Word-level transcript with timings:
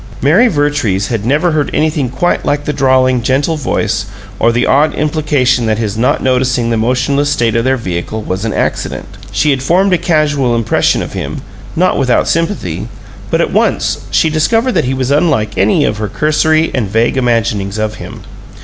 Mary 0.19 0.47
Vertrees 0.47 1.09
had 1.09 1.27
never 1.27 1.51
heard 1.51 1.69
anything 1.75 2.09
quite 2.09 2.43
like 2.43 2.65
the 2.65 2.73
drawling, 2.73 3.21
gentle 3.21 3.55
voice 3.55 4.07
or 4.39 4.51
the 4.51 4.65
odd 4.65 4.95
implication 4.95 5.67
that 5.67 5.77
his 5.77 5.95
not 5.95 6.23
noticing 6.23 6.71
the 6.71 6.75
motionless 6.75 7.29
state 7.29 7.55
of 7.55 7.63
their 7.65 7.77
vehicle 7.77 8.23
was 8.23 8.43
an 8.43 8.51
"accident." 8.51 9.05
She 9.31 9.51
had 9.51 9.61
formed 9.61 9.93
a 9.93 9.99
casual 9.99 10.55
impression 10.55 11.03
of 11.03 11.13
him, 11.13 11.43
not 11.75 11.99
without 11.99 12.27
sympathy, 12.27 12.87
but 13.29 13.41
at 13.41 13.53
once 13.53 13.99
she 14.09 14.31
discovered 14.31 14.71
that 14.71 14.85
he 14.85 14.95
was 14.95 15.11
unlike 15.11 15.55
any 15.55 15.85
of 15.85 15.97
her 15.99 16.07
cursory 16.07 16.71
and 16.73 16.89
vague 16.89 17.15
imaginings 17.15 17.77
of 17.77 17.97
him. 18.01 18.23